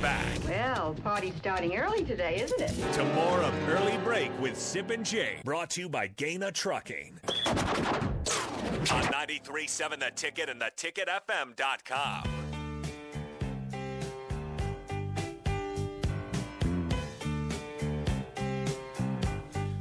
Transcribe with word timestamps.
back. 0.00 0.26
Well, 0.46 0.94
party's 1.02 1.34
starting 1.36 1.76
early 1.76 2.04
today, 2.04 2.40
isn't 2.42 2.60
it? 2.60 2.92
To 2.94 3.04
more 3.14 3.40
of 3.40 3.68
Early 3.68 3.96
Break 3.98 4.30
with 4.40 4.58
Sip 4.58 4.90
and 4.90 5.04
Jay, 5.04 5.40
brought 5.44 5.70
to 5.70 5.80
you 5.82 5.88
by 5.88 6.08
Gana 6.08 6.52
Trucking. 6.52 7.20
On 7.46 9.04
93.7 9.04 9.98
The 9.98 10.10
Ticket 10.14 10.48
and 10.48 10.60
theticketfm.com. 10.60 12.38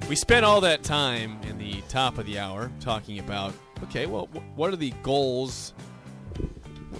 We 0.10 0.16
spent 0.16 0.46
all 0.46 0.62
that 0.62 0.84
time 0.84 1.38
in 1.44 1.58
the 1.58 1.82
top 1.90 2.18
of 2.18 2.26
the 2.26 2.40
hour 2.40 2.72
talking 2.80 3.20
about 3.20 3.54
okay, 3.84 4.06
well, 4.06 4.30
what 4.56 4.72
are 4.72 4.78
the 4.78 4.94
goals? 5.04 5.74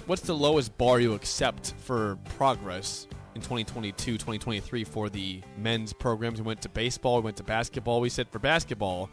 What's 0.06 0.22
the 0.22 0.34
lowest 0.34 0.76
bar 0.78 1.00
you 1.00 1.12
accept 1.14 1.74
for 1.78 2.16
progress 2.36 3.06
in 3.34 3.40
2022, 3.42 4.12
2023 4.12 4.84
for 4.84 5.08
the 5.08 5.42
men's 5.56 5.92
programs? 5.92 6.40
We 6.40 6.46
went 6.46 6.62
to 6.62 6.68
baseball, 6.68 7.16
we 7.16 7.22
went 7.24 7.36
to 7.38 7.42
basketball. 7.42 8.00
We 8.00 8.08
said 8.08 8.28
for 8.28 8.38
basketball, 8.38 9.10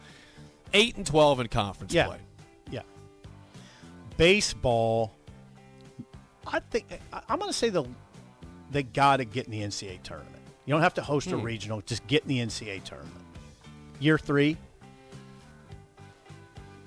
8 0.72 0.96
and 0.96 1.06
12 1.06 1.40
in 1.40 1.48
conference 1.48 1.92
Yeah. 1.92 2.06
play. 2.06 2.18
Yeah. 2.70 2.82
Baseball, 4.16 5.12
I 6.46 6.60
think 6.60 6.86
I'm 7.28 7.38
going 7.38 7.50
to 7.50 7.56
say 7.56 7.68
the 7.68 7.84
they 8.70 8.82
got 8.82 9.18
to 9.18 9.24
get 9.24 9.44
in 9.46 9.52
the 9.52 9.62
NCAA 9.62 10.02
tournament. 10.02 10.42
You 10.64 10.72
don't 10.72 10.80
have 10.82 10.94
to 10.94 11.02
host 11.02 11.28
a 11.28 11.36
Hmm. 11.36 11.42
regional; 11.44 11.80
just 11.82 12.04
get 12.08 12.22
in 12.22 12.28
the 12.28 12.40
NCAA 12.40 12.80
tournament. 12.84 13.14
Year 14.00 14.18
three. 14.18 14.56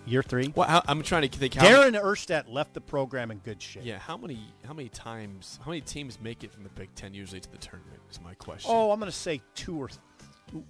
Year 0.10 0.24
three. 0.24 0.52
Well, 0.56 0.68
how, 0.68 0.82
I'm 0.88 1.04
trying 1.04 1.30
to 1.30 1.38
think 1.38 1.54
how 1.54 1.66
Darren 1.68 2.00
Erstad 2.02 2.46
left 2.52 2.74
the 2.74 2.82
program 2.82 3.30
in 3.30 3.38
good 3.40 3.62
shape. 3.62 3.84
Yeah, 3.86 4.00
how 4.00 4.18
many 4.18 4.40
how 4.66 4.74
many 4.74 4.90
times 4.90 5.60
how 5.64 5.70
many 5.70 5.82
teams 5.82 6.20
make 6.20 6.44
it 6.44 6.52
from 6.52 6.64
the 6.64 6.70
Big 6.70 6.94
10 6.96 7.14
usually 7.14 7.40
to 7.40 7.52
the 7.52 7.60
tournament 7.60 8.02
is 8.10 8.20
my 8.20 8.34
question. 8.34 8.72
Oh, 8.74 8.92
I'm 8.92 9.00
going 9.00 9.12
to 9.12 9.18
say 9.18 9.42
two 9.54 9.78
or 9.78 9.90
th- 9.90 10.64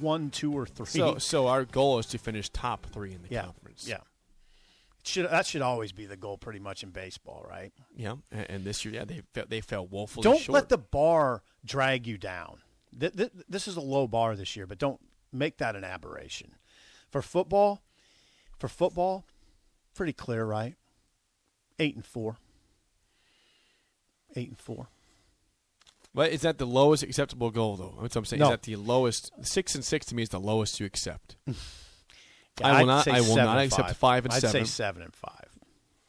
one, 0.00 0.30
two 0.30 0.56
or 0.56 0.64
three. 0.66 0.86
so 0.86 1.18
so 1.18 1.46
our 1.46 1.64
goal 1.66 1.98
is 1.98 2.06
to 2.06 2.18
finish 2.18 2.48
top 2.48 2.86
3 2.86 3.12
in 3.12 3.22
the 3.22 3.28
yeah, 3.30 3.42
conference. 3.42 3.86
yeah. 3.86 3.98
Should 5.04 5.30
that 5.30 5.46
should 5.46 5.62
always 5.62 5.92
be 5.92 6.06
the 6.06 6.16
goal, 6.16 6.38
pretty 6.38 6.58
much 6.58 6.82
in 6.82 6.90
baseball, 6.90 7.46
right? 7.48 7.72
Yeah, 7.96 8.14
and, 8.32 8.46
and 8.50 8.64
this 8.64 8.84
year, 8.84 8.94
yeah, 8.94 9.04
they 9.04 9.22
they 9.48 9.60
fell 9.60 9.86
woefully 9.86 10.24
don't 10.24 10.40
short. 10.40 10.54
let 10.54 10.68
the 10.68 10.78
bar 10.78 11.42
drag 11.64 12.06
you 12.06 12.18
down. 12.18 12.58
Th- 12.98 13.12
th- 13.14 13.30
this 13.48 13.68
is 13.68 13.76
a 13.76 13.80
low 13.80 14.08
bar 14.08 14.34
this 14.34 14.56
year, 14.56 14.66
but 14.66 14.78
don't 14.78 15.00
make 15.32 15.58
that 15.58 15.76
an 15.76 15.84
aberration. 15.84 16.54
For 17.10 17.22
football, 17.22 17.82
for 18.58 18.68
football, 18.68 19.24
pretty 19.94 20.12
clear, 20.12 20.44
right? 20.44 20.74
Eight 21.78 21.94
and 21.94 22.04
four. 22.04 22.36
Eight 24.34 24.48
and 24.48 24.58
four. 24.58 24.88
But 26.14 26.32
is 26.32 26.40
that 26.42 26.56
the 26.58 26.66
lowest 26.66 27.02
acceptable 27.02 27.50
goal, 27.50 27.76
though? 27.76 27.94
That's 28.00 28.14
what 28.14 28.20
I'm 28.22 28.24
saying. 28.24 28.40
No. 28.40 28.46
Is 28.46 28.50
that 28.52 28.62
the 28.62 28.76
lowest? 28.76 29.30
Six 29.42 29.74
and 29.74 29.84
six 29.84 30.06
to 30.06 30.14
me 30.14 30.22
is 30.22 30.30
the 30.30 30.40
lowest 30.40 30.80
you 30.80 30.86
accept. 30.86 31.36
Yeah, 32.58 32.68
I 32.68 32.70
will 32.70 32.78
I'd 32.78 32.86
not- 33.06 33.08
I 33.08 33.20
will 33.20 33.36
not 33.36 33.58
accept 33.58 33.88
five. 33.88 33.96
five 33.98 34.24
and 34.24 34.32
I'd 34.32 34.40
seven. 34.40 34.64
say 34.64 34.70
seven 34.70 35.02
and 35.02 35.14
five. 35.14 35.50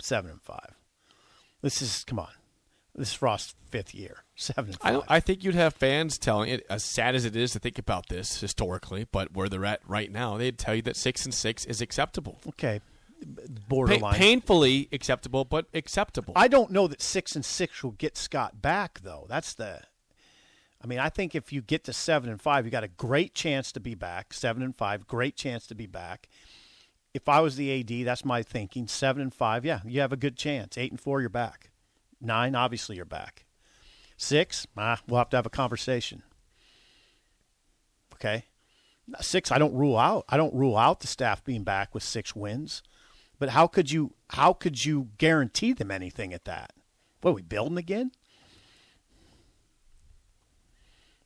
Seven 0.02 0.32
and 0.32 0.42
five. 0.42 0.76
This 1.62 1.82
is 1.82 2.06
come 2.06 2.20
on. 2.20 2.30
This 2.98 3.10
is 3.10 3.14
Frost's 3.14 3.54
fifth 3.70 3.94
year. 3.94 4.24
Seven 4.36 4.76
I 4.82 5.02
I 5.08 5.20
think 5.20 5.44
you'd 5.44 5.56
have 5.56 5.76
fans 5.76 6.18
telling 6.18 6.50
it 6.50 6.66
as 6.70 6.84
sad 6.84 7.14
as 7.14 7.26
it 7.26 7.36
is 7.36 7.52
to 7.52 7.60
think 7.60 7.78
about 7.78 8.10
this 8.10 8.42
historically, 8.42 9.06
but 9.12 9.34
where 9.34 9.48
they're 9.48 9.66
at 9.66 9.82
right 9.88 10.12
now, 10.12 10.38
they'd 10.38 10.58
tell 10.58 10.74
you 10.74 10.82
that 10.84 10.96
six 10.96 11.24
and 11.24 11.34
six 11.34 11.64
is 11.66 11.80
acceptable, 11.80 12.40
okay. 12.50 12.80
Pa- 12.80 13.42
Borderline. 13.68 14.14
painfully 14.16 14.90
acceptable, 14.92 15.44
but 15.46 15.66
acceptable. 15.74 16.34
I 16.36 16.48
don't 16.48 16.72
know 16.72 16.88
that 16.88 17.02
six 17.02 17.36
and 17.36 17.44
six 17.44 17.84
will 17.84 17.92
get 17.92 18.18
Scott 18.18 18.62
back, 18.62 19.00
though. 19.04 19.26
That's 19.30 19.54
the. 19.54 19.82
I 20.80 20.86
mean, 20.86 21.00
I 21.00 21.10
think 21.10 21.34
if 21.34 21.52
you 21.52 21.62
get 21.62 21.84
to 21.86 21.94
seven 21.94 22.30
and 22.30 22.40
five, 22.40 22.66
you 22.66 22.72
got 22.72 22.84
a 22.84 22.88
great 22.88 23.34
chance 23.34 23.72
to 23.72 23.80
be 23.80 23.96
back. 23.96 24.34
Seven 24.34 24.62
and 24.62 24.76
five, 24.76 25.08
great 25.08 25.36
chance 25.36 25.66
to 25.68 25.76
be 25.76 25.88
back. 25.88 26.30
If 27.14 27.28
I 27.28 27.40
was 27.40 27.56
the 27.56 27.80
AD, 27.80 28.06
that's 28.06 28.24
my 28.24 28.44
thinking. 28.44 28.88
Seven 28.88 29.24
and 29.24 29.34
five, 29.34 29.66
yeah, 29.66 29.80
you 29.86 30.02
have 30.02 30.14
a 30.14 30.18
good 30.18 30.38
chance. 30.38 30.78
Eight 30.78 30.92
and 30.92 31.02
four, 31.02 31.20
you're 31.20 31.30
back. 31.30 31.67
Nine, 32.20 32.56
obviously, 32.56 32.96
you're 32.96 33.06
back. 33.06 33.46
Six, 34.18 34.66
ah, 34.76 35.02
we'll 35.08 35.20
have 35.20 35.30
to 35.30 35.38
have 35.38 35.46
a 35.46 35.52
conversation. 35.52 36.24
Okay, 38.14 38.46
six, 39.22 39.52
I 39.52 39.60
don't 39.60 39.76
rule 39.76 39.98
out. 39.98 40.26
I 40.28 40.38
don't 40.38 40.54
rule 40.56 40.76
out 40.76 41.02
the 41.02 41.08
staff 41.08 41.44
being 41.44 41.64
back 41.64 41.94
with 41.94 42.02
six 42.02 42.36
wins. 42.36 42.82
But 43.40 43.50
how 43.50 43.68
could 43.68 43.92
you 43.92 44.16
how 44.32 44.54
could 44.54 44.84
you 44.84 45.10
guarantee 45.18 45.74
them 45.74 45.92
anything 45.92 46.34
at 46.34 46.46
that? 46.46 46.74
What 47.22 47.32
are 47.32 47.36
we 47.36 47.42
building 47.44 47.78
again? 47.78 48.12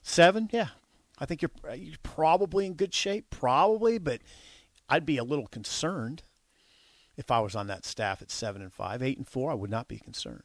Seven, 0.01 0.50
yeah. 0.51 0.69
I 1.19 1.25
think 1.25 1.41
you're 1.41 1.75
you're 1.75 1.96
probably 2.03 2.66
in 2.66 2.74
good 2.74 2.94
shape, 2.94 3.30
probably, 3.30 3.97
but 3.97 4.22
I'd 4.90 5.06
be 5.06 5.18
a 5.18 5.24
little 5.24 5.47
concerned 5.47 6.24
if 7.16 7.31
I 7.31 7.40
was 7.40 7.56
on 7.56 7.68
that 7.68 7.85
staff 7.85 8.22
at 8.22 8.31
seven 8.31 8.62
and 8.62 8.74
five, 8.74 9.01
eight 9.01 9.18
and 9.18 9.28
four. 9.28 9.51
I 9.51 9.56
would 9.56 9.69
not 9.69 9.88
be 9.88 9.97
concerned. 9.97 10.44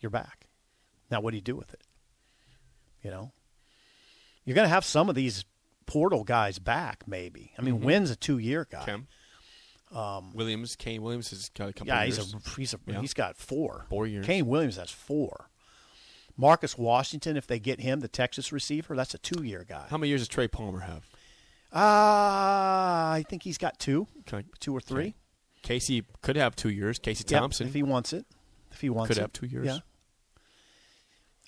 You're 0.00 0.10
back. 0.10 0.46
Now, 1.10 1.20
what 1.20 1.30
do 1.32 1.36
you 1.36 1.42
do 1.42 1.56
with 1.56 1.72
it? 1.74 1.82
You 3.02 3.10
know, 3.10 3.32
you're 4.44 4.54
going 4.54 4.66
to 4.66 4.74
have 4.74 4.84
some 4.84 5.08
of 5.08 5.14
these 5.14 5.44
portal 5.86 6.22
guys 6.24 6.58
back, 6.58 7.04
maybe. 7.06 7.52
I 7.58 7.62
mean, 7.62 7.80
Wynn's 7.80 8.10
a 8.10 8.16
two-year 8.16 8.66
guy. 8.70 8.84
Kim. 8.84 9.08
Williams, 10.34 10.76
Kaine 10.76 11.02
Williams 11.02 11.30
has 11.30 11.48
got 11.50 11.70
a 11.70 11.72
couple. 11.72 11.90
Um, 11.92 11.96
Yeah, 11.96 12.02
of 12.02 12.06
he's 12.06 12.16
years. 12.18 12.34
a 12.34 12.50
he's 12.60 12.74
a 12.74 12.78
Yeah. 12.86 13.00
he's 13.00 13.14
got 13.14 13.36
four. 13.36 13.86
Four 13.88 14.06
years. 14.06 14.24
Kaine 14.26 14.46
Williams 14.46 14.76
has 14.76 14.90
four. 14.90 15.50
Marcus 16.36 16.78
Washington, 16.78 17.36
if 17.36 17.46
they 17.46 17.58
get 17.58 17.80
him, 17.80 18.00
the 18.00 18.08
Texas 18.08 18.52
receiver, 18.52 18.94
that's 18.96 19.14
a 19.14 19.18
two-year 19.18 19.64
guy. 19.68 19.86
How 19.90 19.98
many 19.98 20.08
years 20.08 20.20
does 20.20 20.28
Trey 20.28 20.46
Palmer 20.48 20.80
have? 20.80 21.04
Uh, 21.72 21.76
I 23.18 23.24
think 23.28 23.42
he's 23.42 23.58
got 23.58 23.78
two, 23.78 24.06
Okay. 24.20 24.46
two 24.58 24.74
or 24.74 24.80
three. 24.80 25.00
Okay. 25.02 25.14
Casey 25.62 26.04
could 26.22 26.36
have 26.36 26.56
two 26.56 26.70
years. 26.70 26.98
Casey 26.98 27.24
Yep, 27.28 27.40
Thompson 27.40 27.66
if 27.68 27.74
he 27.74 27.82
wants 27.82 28.12
it, 28.12 28.26
if 28.72 28.80
he 28.80 28.88
wants 28.90 29.08
could 29.08 29.18
it. 29.18 29.20
have 29.20 29.32
two 29.32 29.46
years. 29.46 29.66
Yeah. 29.66 29.78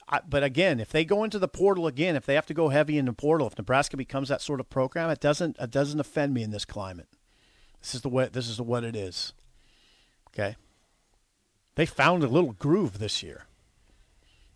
I, 0.09 0.21
but 0.29 0.43
again, 0.43 0.81
if 0.81 0.91
they 0.91 1.05
go 1.05 1.25
into 1.25 1.39
the 1.39 1.49
portal 1.49 1.87
again, 1.87 2.17
if 2.17 2.27
they 2.27 2.35
have 2.35 2.47
to 2.47 2.55
go 2.55 2.69
heavy 2.69 2.99
in 2.99 3.07
the 3.07 3.13
portal, 3.13 3.47
if 3.47 3.57
Nebraska 3.57 3.97
becomes 3.97 4.29
that 4.29 4.43
sort 4.43 4.61
of 4.61 4.69
program, 4.69 5.09
it 5.11 5.21
doesn't 5.21 5.57
it 5.59 5.71
doesn't 5.71 6.01
offend 6.01 6.35
me 6.35 6.43
in 6.43 6.51
this 6.51 6.65
climate. 6.65 7.09
This 7.81 7.95
is 7.95 8.03
the 8.03 8.09
way 8.09 8.29
this 8.31 8.49
is 8.49 8.61
what 8.61 8.85
it 8.85 8.95
is. 8.97 9.33
Okay. 10.29 10.57
They 11.75 11.87
found 11.87 12.23
a 12.23 12.29
little 12.29 12.53
groove 12.53 12.99
this 12.99 13.23
year. 13.23 13.47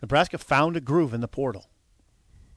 Nebraska 0.03 0.37
found 0.39 0.77
a 0.77 0.81
groove 0.81 1.15
in 1.15 1.21
the 1.23 1.29
portal. 1.29 1.67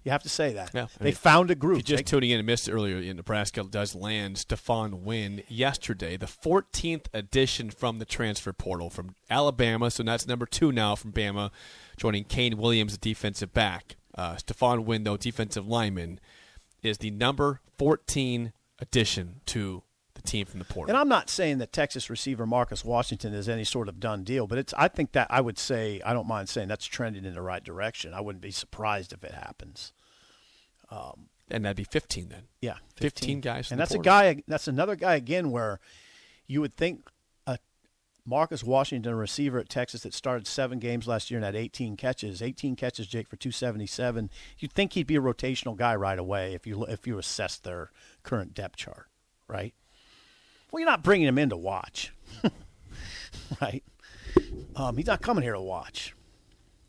You 0.03 0.11
have 0.11 0.23
to 0.23 0.29
say 0.29 0.53
that. 0.53 0.71
Yeah, 0.73 0.83
I 0.83 0.87
they 0.99 1.05
mean, 1.05 1.13
found 1.15 1.51
a 1.51 1.55
groove. 1.55 1.83
Just 1.83 1.97
They- 1.99 2.03
tuning 2.03 2.29
in 2.31 2.39
and 2.39 2.45
missed 2.45 2.67
it 2.67 2.71
earlier, 2.71 2.97
in 2.99 3.17
Nebraska 3.17 3.63
does 3.63 3.95
land 3.95 4.37
Stephon 4.37 5.01
Wynn 5.01 5.43
yesterday, 5.49 6.15
the 6.17 6.25
14th 6.25 7.07
addition 7.13 7.69
from 7.69 7.99
the 7.99 8.05
transfer 8.05 8.53
portal 8.53 8.89
from 8.89 9.15
Alabama. 9.29 9.91
So 9.91 10.03
that's 10.03 10.25
number 10.25 10.45
two 10.45 10.71
now 10.71 10.95
from 10.95 11.11
Bama, 11.11 11.51
joining 11.99 12.23
Kaine 12.23 12.57
Williams, 12.57 12.93
the 12.93 12.97
defensive 12.97 13.53
back. 13.53 13.97
Uh, 14.15 14.35
Stephon 14.35 14.85
Wynn, 14.85 15.03
though, 15.03 15.17
defensive 15.17 15.67
lineman, 15.67 16.19
is 16.81 16.97
the 16.97 17.11
number 17.11 17.61
14 17.77 18.53
addition 18.79 19.41
to 19.47 19.83
the 20.15 20.21
team 20.21 20.45
from 20.45 20.59
the 20.59 20.65
portal. 20.65 20.89
And 20.89 20.97
I'm 20.97 21.09
not 21.09 21.29
saying 21.29 21.59
that 21.59 21.71
Texas 21.71 22.09
receiver 22.09 22.45
Marcus 22.45 22.83
Washington 22.83 23.33
is 23.33 23.47
any 23.47 23.63
sort 23.63 23.87
of 23.87 23.99
done 23.99 24.23
deal, 24.23 24.47
but 24.47 24.57
it's 24.57 24.73
I 24.77 24.87
think 24.87 25.11
that 25.11 25.27
I 25.29 25.41
would 25.41 25.57
say 25.57 26.01
I 26.05 26.13
don't 26.13 26.27
mind 26.27 26.49
saying 26.49 26.67
that's 26.67 26.85
trending 26.85 27.25
in 27.25 27.33
the 27.33 27.41
right 27.41 27.63
direction. 27.63 28.13
I 28.13 28.21
wouldn't 28.21 28.41
be 28.41 28.51
surprised 28.51 29.13
if 29.13 29.23
it 29.23 29.33
happens. 29.33 29.93
and 31.51 31.65
that'd 31.65 31.77
be 31.77 31.83
15 31.83 32.29
then. 32.29 32.43
Yeah, 32.61 32.77
15 32.95 33.41
guys 33.41 33.67
from 33.67 33.75
and 33.75 33.81
that's 33.81 33.93
a 33.93 33.99
guy. 33.99 34.43
That's 34.47 34.67
another 34.67 34.95
guy 34.95 35.15
again 35.15 35.51
where 35.51 35.79
you 36.47 36.61
would 36.61 36.75
think 36.75 37.07
Marcus 38.25 38.63
Washington, 38.63 39.13
a 39.13 39.15
receiver 39.15 39.59
at 39.59 39.69
Texas 39.69 40.01
that 40.03 40.13
started 40.13 40.45
seven 40.45 40.79
games 40.79 41.07
last 41.07 41.31
year 41.31 41.37
and 41.37 41.45
had 41.45 41.55
18 41.55 41.97
catches, 41.97 42.41
18 42.41 42.75
catches, 42.75 43.07
Jake 43.07 43.27
for 43.27 43.35
277. 43.37 44.29
You'd 44.59 44.73
think 44.73 44.93
he'd 44.93 45.07
be 45.07 45.15
a 45.15 45.21
rotational 45.21 45.75
guy 45.75 45.95
right 45.95 46.19
away 46.19 46.53
if 46.53 46.67
you 46.67 46.83
if 46.85 47.07
you 47.07 47.17
assess 47.17 47.57
their 47.57 47.91
current 48.23 48.53
depth 48.53 48.75
chart, 48.77 49.07
right? 49.47 49.73
Well, 50.71 50.79
you're 50.81 50.89
not 50.89 51.03
bringing 51.03 51.27
him 51.27 51.39
in 51.39 51.49
to 51.49 51.57
watch, 51.57 52.13
right? 53.61 53.83
Um, 54.75 54.97
he's 54.97 55.07
not 55.07 55.21
coming 55.21 55.43
here 55.43 55.53
to 55.53 55.61
watch. 55.61 56.13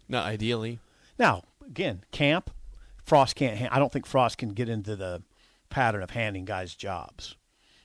Not 0.08 0.26
ideally. 0.26 0.80
Now, 1.18 1.44
again, 1.66 2.04
camp, 2.12 2.50
Frost 3.04 3.36
can't. 3.36 3.58
Ha- 3.58 3.68
I 3.70 3.78
don't 3.78 3.92
think 3.92 4.06
Frost 4.06 4.38
can 4.38 4.50
get 4.50 4.68
into 4.68 4.96
the 4.96 5.22
pattern 5.70 6.02
of 6.02 6.10
handing 6.10 6.44
guys 6.44 6.74
jobs 6.74 7.36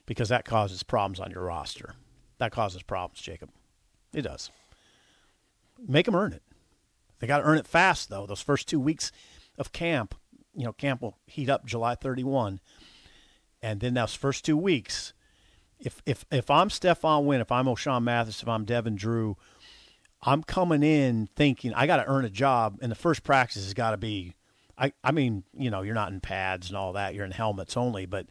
because 0.05 0.29
that 0.29 0.43
causes 0.45 0.83
problems 0.83 1.19
on 1.19 1.31
your 1.31 1.43
roster. 1.43 1.95
That 2.37 2.51
causes 2.51 2.83
problems, 2.83 3.21
Jacob. 3.21 3.49
It 4.13 4.23
does. 4.23 4.49
Make 5.87 6.05
them 6.05 6.15
earn 6.15 6.33
it. 6.33 6.43
They 7.19 7.27
got 7.27 7.39
to 7.39 7.45
earn 7.45 7.57
it 7.57 7.67
fast, 7.67 8.09
though. 8.09 8.25
Those 8.25 8.41
first 8.41 8.67
two 8.67 8.79
weeks 8.79 9.11
of 9.57 9.71
camp, 9.71 10.15
you 10.53 10.65
know, 10.65 10.73
camp 10.73 11.01
will 11.01 11.17
heat 11.27 11.49
up 11.49 11.65
July 11.65 11.95
31, 11.95 12.59
and 13.61 13.79
then 13.79 13.93
those 13.93 14.15
first 14.15 14.45
two 14.45 14.57
weeks, 14.57 15.13
if 15.79 16.01
if 16.05 16.25
if 16.31 16.49
I'm 16.49 16.69
Stephon 16.69 17.25
Wynn, 17.25 17.41
if 17.41 17.51
I'm 17.51 17.65
Ochaun 17.65 18.03
Mathis, 18.03 18.41
if 18.41 18.47
I'm 18.47 18.65
Devin 18.65 18.95
Drew, 18.95 19.37
I'm 20.21 20.43
coming 20.43 20.83
in 20.83 21.29
thinking 21.35 21.73
I 21.73 21.87
got 21.87 21.97
to 21.97 22.07
earn 22.07 22.25
a 22.25 22.29
job, 22.29 22.79
and 22.81 22.91
the 22.91 22.95
first 22.95 23.23
practice 23.23 23.63
has 23.63 23.73
got 23.73 23.91
to 23.91 23.97
be. 23.97 24.35
I, 24.77 24.91
I 25.03 25.11
mean, 25.11 25.43
you 25.53 25.69
know, 25.69 25.83
you're 25.83 25.95
not 25.95 26.11
in 26.11 26.19
pads 26.19 26.67
and 26.67 26.75
all 26.75 26.93
that. 26.93 27.15
You're 27.15 27.23
in 27.23 27.31
helmets 27.31 27.77
only, 27.77 28.05
but 28.05 28.27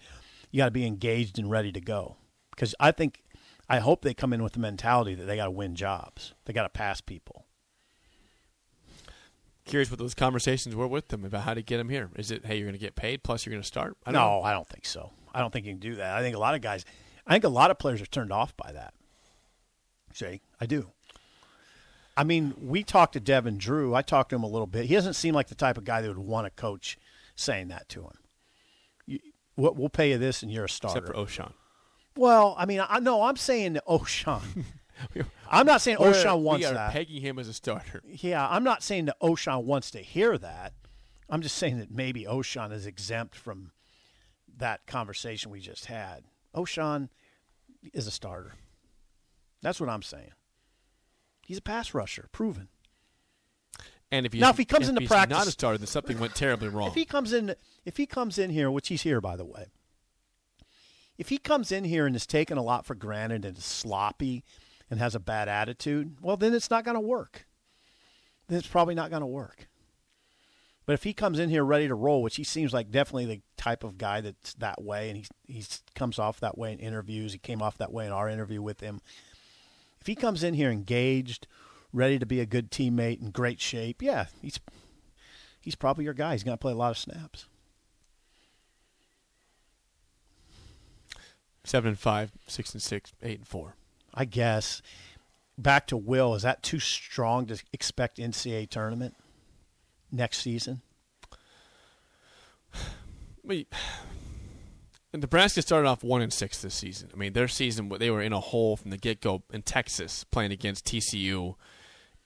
you 0.50 0.58
got 0.58 0.66
to 0.66 0.70
be 0.70 0.86
engaged 0.86 1.38
and 1.38 1.50
ready 1.50 1.72
to 1.72 1.80
go. 1.80 2.16
Because 2.50 2.74
I 2.78 2.92
think, 2.92 3.23
I 3.68 3.78
hope 3.78 4.02
they 4.02 4.14
come 4.14 4.32
in 4.32 4.42
with 4.42 4.52
the 4.52 4.58
mentality 4.58 5.14
that 5.14 5.24
they 5.24 5.36
got 5.36 5.46
to 5.46 5.50
win 5.50 5.74
jobs. 5.74 6.34
They 6.44 6.52
got 6.52 6.64
to 6.64 6.68
pass 6.68 7.00
people. 7.00 7.46
Curious 9.64 9.90
what 9.90 9.98
those 9.98 10.14
conversations 10.14 10.76
were 10.76 10.86
with 10.86 11.08
them 11.08 11.24
about 11.24 11.44
how 11.44 11.54
to 11.54 11.62
get 11.62 11.78
them 11.78 11.88
here. 11.88 12.10
Is 12.16 12.30
it, 12.30 12.44
hey, 12.44 12.56
you're 12.56 12.66
going 12.66 12.74
to 12.74 12.78
get 12.78 12.94
paid 12.94 13.22
plus 13.22 13.46
you're 13.46 13.52
going 13.52 13.62
to 13.62 13.66
start? 13.66 13.96
I 14.04 14.12
don't 14.12 14.20
no, 14.20 14.40
know. 14.40 14.42
I 14.42 14.52
don't 14.52 14.68
think 14.68 14.84
so. 14.84 15.12
I 15.32 15.40
don't 15.40 15.52
think 15.52 15.64
you 15.64 15.72
can 15.72 15.80
do 15.80 15.94
that. 15.96 16.14
I 16.14 16.20
think 16.20 16.36
a 16.36 16.38
lot 16.38 16.54
of 16.54 16.60
guys, 16.60 16.84
I 17.26 17.32
think 17.32 17.44
a 17.44 17.48
lot 17.48 17.70
of 17.70 17.78
players 17.78 18.02
are 18.02 18.06
turned 18.06 18.32
off 18.32 18.54
by 18.56 18.72
that. 18.72 18.92
Jake, 20.12 20.42
I 20.60 20.66
do. 20.66 20.90
I 22.16 22.24
mean, 22.24 22.54
we 22.60 22.84
talked 22.84 23.14
to 23.14 23.20
Devin 23.20 23.58
Drew. 23.58 23.94
I 23.94 24.02
talked 24.02 24.30
to 24.30 24.36
him 24.36 24.44
a 24.44 24.48
little 24.48 24.66
bit. 24.66 24.84
He 24.84 24.94
doesn't 24.94 25.14
seem 25.14 25.34
like 25.34 25.48
the 25.48 25.54
type 25.54 25.78
of 25.78 25.84
guy 25.84 26.02
that 26.02 26.08
would 26.08 26.18
want 26.18 26.46
a 26.46 26.50
coach 26.50 26.98
saying 27.34 27.68
that 27.68 27.88
to 27.88 28.02
him. 28.02 28.18
You, 29.06 29.18
we'll 29.56 29.74
we'll 29.74 29.88
pay 29.88 30.10
you 30.10 30.18
this, 30.18 30.42
and 30.42 30.52
you're 30.52 30.66
a 30.66 30.68
starter. 30.68 31.00
Except 31.00 31.16
for 31.16 31.24
Ochaun. 31.24 31.52
Well, 32.16 32.54
I 32.58 32.66
mean, 32.66 32.82
I 32.88 33.00
know 33.00 33.22
I'm 33.22 33.36
saying 33.36 33.78
Ochaun. 33.88 34.42
I'm 35.50 35.66
not 35.66 35.80
saying 35.82 35.98
Ochaun 35.98 36.40
wants 36.42 36.64
we 36.64 36.70
are 36.70 36.74
that. 36.74 36.92
pegging 36.92 37.20
him 37.20 37.38
as 37.38 37.48
a 37.48 37.52
starter. 37.52 38.02
Yeah, 38.06 38.46
I'm 38.48 38.64
not 38.64 38.82
saying 38.82 39.06
that 39.06 39.20
Ochaun 39.20 39.64
wants 39.64 39.90
to 39.92 39.98
hear 39.98 40.38
that. 40.38 40.72
I'm 41.28 41.42
just 41.42 41.56
saying 41.56 41.78
that 41.78 41.90
maybe 41.90 42.24
Ochaun 42.24 42.72
is 42.72 42.86
exempt 42.86 43.34
from 43.34 43.72
that 44.56 44.86
conversation 44.86 45.50
we 45.50 45.60
just 45.60 45.86
had. 45.86 46.24
Ochaun 46.54 47.08
is 47.92 48.06
a 48.06 48.10
starter. 48.10 48.52
That's 49.62 49.80
what 49.80 49.88
I'm 49.88 50.02
saying. 50.02 50.30
He's 51.46 51.58
a 51.58 51.62
pass 51.62 51.92
rusher, 51.94 52.28
proven. 52.32 52.68
And 54.12 54.24
if 54.26 54.32
he, 54.32 54.38
Now, 54.38 54.50
if 54.50 54.58
he 54.58 54.64
comes 54.64 54.88
into 54.88 55.00
he's 55.00 55.08
practice- 55.08 55.36
not 55.36 55.46
a 55.48 55.50
starter, 55.50 55.78
then 55.78 55.86
something 55.88 56.18
went 56.20 56.34
terribly 56.34 56.68
wrong. 56.70 56.88
If 56.88 56.94
he 56.94 57.04
comes 57.04 57.32
in, 57.32 57.54
if 57.84 57.96
he 57.96 58.06
comes 58.06 58.38
in 58.38 58.50
here, 58.50 58.70
which 58.70 58.88
he's 58.88 59.02
here 59.02 59.20
by 59.20 59.34
the 59.36 59.44
way, 59.44 59.66
if 61.18 61.28
he 61.28 61.38
comes 61.38 61.70
in 61.70 61.84
here 61.84 62.06
and 62.06 62.16
is 62.16 62.26
taken 62.26 62.58
a 62.58 62.62
lot 62.62 62.86
for 62.86 62.94
granted 62.94 63.44
and 63.44 63.56
is 63.56 63.64
sloppy 63.64 64.44
and 64.90 64.98
has 64.98 65.14
a 65.14 65.20
bad 65.20 65.48
attitude, 65.48 66.16
well, 66.20 66.36
then 66.36 66.54
it's 66.54 66.70
not 66.70 66.84
going 66.84 66.96
to 66.96 67.00
work. 67.00 67.46
Then 68.48 68.58
it's 68.58 68.68
probably 68.68 68.94
not 68.94 69.10
going 69.10 69.20
to 69.20 69.26
work. 69.26 69.68
But 70.86 70.92
if 70.92 71.04
he 71.04 71.14
comes 71.14 71.38
in 71.38 71.48
here 71.48 71.64
ready 71.64 71.88
to 71.88 71.94
roll, 71.94 72.22
which 72.22 72.36
he 72.36 72.44
seems 72.44 72.74
like 72.74 72.90
definitely 72.90 73.26
the 73.26 73.40
type 73.56 73.84
of 73.84 73.96
guy 73.96 74.20
that's 74.20 74.52
that 74.54 74.82
way, 74.82 75.08
and 75.08 75.16
he 75.16 75.26
he 75.46 75.64
comes 75.94 76.18
off 76.18 76.40
that 76.40 76.58
way 76.58 76.72
in 76.72 76.78
interviews. 76.78 77.32
He 77.32 77.38
came 77.38 77.62
off 77.62 77.78
that 77.78 77.92
way 77.92 78.04
in 78.06 78.12
our 78.12 78.28
interview 78.28 78.60
with 78.60 78.80
him. 78.80 79.00
If 79.98 80.06
he 80.06 80.14
comes 80.14 80.42
in 80.42 80.52
here 80.52 80.70
engaged, 80.70 81.46
ready 81.90 82.18
to 82.18 82.26
be 82.26 82.40
a 82.40 82.46
good 82.46 82.70
teammate, 82.70 83.22
in 83.22 83.30
great 83.30 83.62
shape, 83.62 84.02
yeah, 84.02 84.26
he's 84.42 84.60
he's 85.58 85.74
probably 85.74 86.04
your 86.04 86.12
guy. 86.12 86.32
He's 86.32 86.44
going 86.44 86.58
to 86.58 86.60
play 86.60 86.72
a 86.72 86.76
lot 86.76 86.90
of 86.90 86.98
snaps. 86.98 87.46
Seven 91.64 91.88
and 91.88 91.98
five, 91.98 92.30
six 92.46 92.72
and 92.74 92.82
six, 92.82 93.12
eight 93.22 93.38
and 93.38 93.48
four. 93.48 93.74
I 94.12 94.24
guess. 94.26 94.82
Back 95.56 95.86
to 95.88 95.96
Will, 95.96 96.34
is 96.34 96.42
that 96.42 96.62
too 96.62 96.78
strong 96.80 97.46
to 97.46 97.60
expect 97.72 98.18
NCAA 98.18 98.68
tournament 98.68 99.14
next 100.12 100.38
season? 100.40 100.82
We, 103.46 103.66
Nebraska 105.12 105.60
started 105.60 105.86
off 105.86 106.02
one 106.02 106.22
and 106.22 106.32
six 106.32 106.62
this 106.62 106.74
season. 106.74 107.10
I 107.12 107.16
mean, 107.18 107.34
their 107.34 107.46
season 107.46 107.90
they 107.98 108.10
were 108.10 108.22
in 108.22 108.32
a 108.32 108.40
hole 108.40 108.76
from 108.78 108.90
the 108.90 108.96
get 108.96 109.20
go 109.20 109.42
in 109.52 109.60
Texas, 109.62 110.24
playing 110.24 110.50
against 110.50 110.86
TCU 110.86 111.54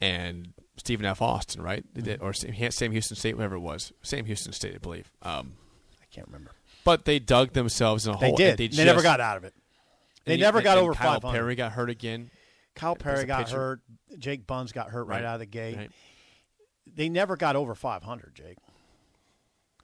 and 0.00 0.52
Stephen 0.76 1.04
F. 1.04 1.20
Austin, 1.20 1.60
right? 1.60 1.84
Did- 1.92 2.20
Or 2.22 2.32
Sam 2.32 2.92
Houston 2.92 3.16
State, 3.16 3.36
whatever 3.36 3.56
it 3.56 3.60
was. 3.60 3.92
Sam 4.02 4.26
Houston 4.26 4.52
State, 4.52 4.76
I 4.76 4.78
believe. 4.78 5.10
Um, 5.22 5.54
I 6.00 6.04
can't 6.10 6.28
remember. 6.28 6.52
But 6.88 7.04
they 7.04 7.18
dug 7.18 7.52
themselves 7.52 8.06
in 8.06 8.14
a 8.14 8.18
They 8.18 8.28
hole. 8.28 8.36
did. 8.36 8.48
and 8.48 8.58
They, 8.58 8.66
They, 8.68 8.84
never 8.86 9.02
got 9.02 9.20
out 9.20 9.36
of 9.36 9.44
it. 9.44 9.52
They 10.24 10.32
and- 10.34 10.40
never 10.40 10.62
got 10.62 10.78
and 10.78 10.84
over 10.84 10.94
Kyle 10.94 11.14
500. 11.20 11.36
Perry 11.36 11.54
got 11.54 11.72
hurt 11.72 11.90
again. 11.90 12.30
Kyle 12.74 12.96
Perry 12.96 13.26
got 13.26 13.50
hurt. 13.50 13.80
Jake 14.18 14.46
Buns 14.46 14.72
got 14.72 14.88
hurt 14.88 15.04
right, 15.04 15.16
Right. 15.16 15.24
out 15.26 15.34
of 15.34 15.40
the 15.40 15.46
gate. 15.46 15.76
Right. 15.76 15.90
They 16.86 17.10
never 17.10 17.36
got 17.36 17.56
over 17.56 17.74
500, 17.74 18.34
Jake. 18.34 18.56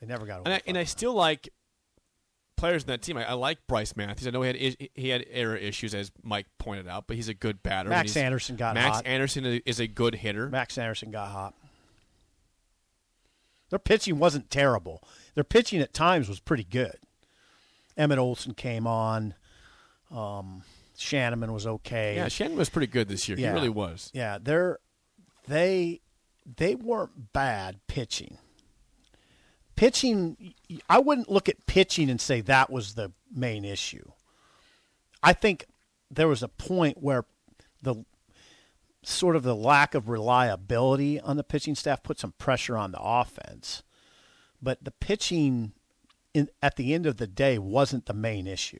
They 0.01 0.07
never 0.07 0.25
got 0.25 0.41
over 0.41 0.45
And 0.47 0.55
I, 0.55 0.63
and 0.67 0.79
I 0.79 0.85
still 0.85 1.13
like 1.13 1.51
players 2.57 2.85
in 2.85 2.87
that 2.87 3.03
team. 3.03 3.19
I, 3.19 3.25
I 3.29 3.33
like 3.35 3.59
Brice 3.67 3.95
Matthews. 3.97 4.27
I 4.27 4.31
know 4.31 4.41
he 4.41 4.47
had 4.47 4.89
he 4.95 5.09
had 5.11 5.27
error 5.31 5.57
issues, 5.57 5.95
as 5.95 6.11
Mike 6.23 6.47
pointed 6.59 6.89
out, 6.89 7.05
but 7.07 7.17
he's 7.17 7.29
a 7.29 7.35
good 7.35 7.63
batter. 7.63 7.91
Max 7.91 8.17
Anderson 8.17 8.57
got 8.57 8.77
Max 8.77 8.97
hot. 8.97 9.07
Anderson 9.07 9.45
is 9.67 9.79
a 9.79 9.87
good 9.87 10.15
hitter. 10.15 10.49
Max 10.49 10.79
Anderson 10.79 11.11
got 11.11 11.29
hot. 11.29 11.55
Their 13.75 13.81
pitching 13.81 14.21
wasn't 14.21 14.51
terrible. 14.51 15.03
Their 15.35 15.43
pitching 15.43 15.81
at 15.81 15.93
times 15.93 16.29
was 16.29 16.39
pretty 16.39 16.63
good. 16.63 16.97
Emmett 17.97 18.21
Olson 18.21 18.55
came 18.55 18.87
on. 18.87 19.35
Um, 20.13 20.63
Schanaman 20.97 21.53
was 21.53 21.67
okay. 21.67 22.15
Yeah, 22.15 22.29
Shannon 22.29 22.57
was 22.57 22.71
pretty 22.71 22.87
good 22.87 23.09
this 23.09 23.29
year. 23.29 23.37
Yeah. 23.37 23.49
He 23.49 23.55
really 23.55 23.69
was. 23.69 24.13
Yeah, 24.15 24.39
they're 24.41 24.79
they 25.49 26.03
they 26.47 26.77
weren't 26.77 27.33
bad 27.33 27.81
pitching. 27.89 28.39
Pitching, 29.75 30.55
I 30.89 31.01
wouldn't 31.01 31.29
look 31.29 31.49
at 31.49 31.67
pitching 31.67 32.11
and 32.11 32.21
say 32.21 32.43
that 32.43 32.71
was 32.71 32.95
the 32.95 33.11
main 33.35 33.65
issue. 33.65 34.09
I 35.21 35.33
think 35.33 35.67
there 36.13 36.29
was 36.29 36.45
a 36.45 36.49
point 36.49 36.99
where 37.03 37.25
the 37.83 38.05
sort 39.07 39.37
of 39.37 39.43
the 39.43 39.55
lack 39.55 39.95
of 39.95 40.09
reliability 40.09 41.21
on 41.21 41.37
the 41.37 41.45
pitching 41.45 41.75
staff 41.75 42.03
put 42.03 42.19
some 42.19 42.33
pressure 42.39 42.77
on 42.77 42.93
the 42.93 43.01
offense. 43.01 43.83
But 44.63 44.85
the 44.85 44.91
pitching 44.91 45.73
in, 46.33 46.49
at 46.63 46.77
the 46.77 46.95
end 46.95 47.07
of 47.07 47.17
the 47.17 47.27
day 47.27 47.59
wasn't 47.59 48.07
the 48.07 48.15
main 48.15 48.47
issue. 48.47 48.79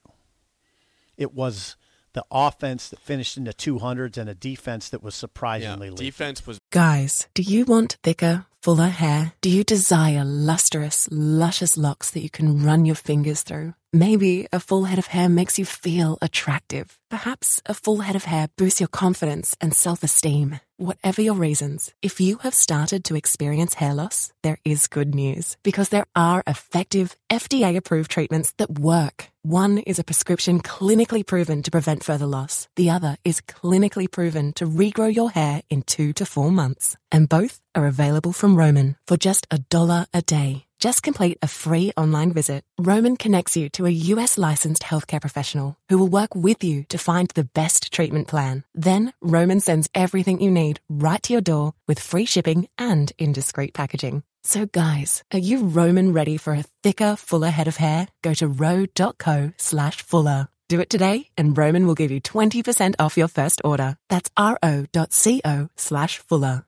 It 1.17 1.33
was 1.33 1.75
the 2.13 2.25
offense 2.31 2.89
that 2.89 2.99
finished 2.99 3.37
in 3.37 3.43
the 3.43 3.53
200s 3.53 4.17
and 4.17 4.29
a 4.29 4.33
defense 4.33 4.89
that 4.89 5.03
was 5.03 5.15
surprisingly 5.15 5.89
leaky. 5.89 6.05
defense 6.05 6.47
was 6.47 6.59
Guys, 6.71 7.27
do 7.33 7.41
you 7.41 7.65
want 7.65 7.97
thicker, 8.03 8.45
fuller 8.61 8.87
hair? 8.87 9.33
Do 9.41 9.49
you 9.49 9.63
desire 9.63 10.23
lustrous, 10.23 11.09
luscious 11.11 11.77
locks 11.77 12.11
that 12.11 12.21
you 12.21 12.29
can 12.29 12.63
run 12.63 12.85
your 12.85 12.95
fingers 12.95 13.43
through? 13.43 13.73
Maybe 13.91 14.47
a 14.51 14.59
full 14.59 14.85
head 14.85 14.97
of 14.97 15.07
hair 15.07 15.29
makes 15.29 15.59
you 15.59 15.65
feel 15.65 16.17
attractive. 16.21 16.97
Perhaps 17.09 17.61
a 17.67 17.73
full 17.73 17.97
head 17.97 18.15
of 18.15 18.23
hair 18.23 18.47
boosts 18.57 18.79
your 18.81 18.89
confidence 18.89 19.55
and 19.61 19.73
self 19.73 20.03
esteem. 20.03 20.59
Whatever 20.77 21.21
your 21.21 21.35
reasons, 21.35 21.93
if 22.01 22.19
you 22.19 22.37
have 22.39 22.53
started 22.53 23.05
to 23.05 23.15
experience 23.15 23.75
hair 23.75 23.93
loss, 23.93 24.33
there 24.43 24.57
is 24.65 24.87
good 24.87 25.15
news 25.15 25.55
because 25.63 25.89
there 25.89 26.05
are 26.15 26.43
effective, 26.45 27.15
FDA 27.31 27.77
approved 27.77 28.11
treatments 28.11 28.53
that 28.57 28.79
work. 28.79 29.29
One 29.43 29.77
is 29.77 29.99
a 29.99 30.03
prescription 30.03 30.59
clinically 30.59 31.25
proven 31.25 31.61
to 31.63 31.71
prevent 31.71 32.03
further 32.03 32.25
loss. 32.25 32.67
The 32.75 32.89
other 32.89 33.15
is 33.23 33.39
clinically 33.41 34.11
proven 34.11 34.51
to 34.53 34.65
regrow 34.65 35.13
your 35.13 35.29
hair 35.29 35.61
in 35.69 35.83
two 35.83 36.11
to 36.13 36.25
four 36.25 36.51
months. 36.51 36.97
And 37.11 37.29
both 37.29 37.61
are 37.75 37.85
available 37.85 38.33
from 38.33 38.57
Roman 38.57 38.97
for 39.05 39.15
just 39.15 39.47
a 39.51 39.59
dollar 39.59 40.07
a 40.13 40.23
day. 40.23 40.65
Just 40.79 41.03
complete 41.03 41.37
a 41.41 41.47
free 41.47 41.93
online 41.95 42.33
visit. 42.33 42.63
Roman 42.77 43.15
connects 43.15 43.55
you 43.55 43.69
to 43.69 43.85
a 43.85 43.97
US 44.13 44.37
licensed 44.37 44.83
healthcare 44.83 45.21
professional 45.21 45.77
who 45.89 45.97
will 45.97 46.09
work 46.09 46.35
with 46.35 46.63
you 46.63 46.83
to 46.95 47.03
find 47.03 47.29
the 47.31 47.43
best 47.43 47.91
treatment 47.91 48.27
plan. 48.29 48.63
Then 48.73 49.11
Roman 49.21 49.59
sends 49.59 49.89
everything 49.93 50.39
you 50.39 50.49
need 50.49 50.79
right 50.89 51.21
to 51.23 51.33
your 51.33 51.41
door 51.41 51.73
with 51.87 51.99
free 51.99 52.25
shipping 52.25 52.69
and 52.77 53.11
in 53.17 53.33
discreet 53.33 53.73
packaging. 53.73 54.23
So 54.43 54.65
guys, 54.65 55.23
are 55.33 55.39
you 55.39 55.65
Roman 55.65 56.13
ready 56.13 56.37
for 56.37 56.53
a 56.53 56.63
thicker, 56.83 57.17
fuller 57.17 57.49
head 57.49 57.67
of 57.67 57.77
hair? 57.77 58.07
Go 58.21 58.33
to 58.35 58.47
ro.co 58.47 59.51
slash 59.57 60.01
fuller. 60.03 60.47
Do 60.69 60.79
it 60.79 60.89
today 60.89 61.29
and 61.37 61.57
Roman 61.57 61.85
will 61.85 61.95
give 61.95 62.11
you 62.11 62.21
20% 62.21 62.95
off 62.97 63.17
your 63.17 63.27
first 63.27 63.59
order. 63.65 63.97
That's 64.07 64.29
ro.co 64.39 65.69
slash 65.75 66.17
fuller. 66.19 66.65